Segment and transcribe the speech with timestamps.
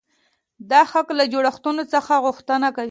[0.71, 2.79] دا حق له جوړښتونو څخه غوښتنه کوي.